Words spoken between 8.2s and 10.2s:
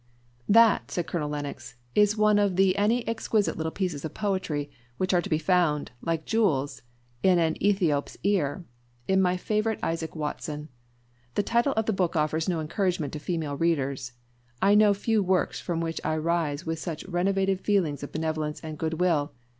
ear, in my favourite Isaac